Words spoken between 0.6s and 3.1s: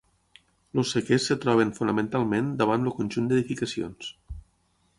Els sequers es troben fonamentalment davant el